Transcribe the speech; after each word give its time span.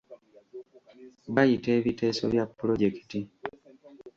Bayita 1.33 1.69
ebiteeso 1.79 2.23
bya 2.33 2.43
pulojekiti. 2.57 3.19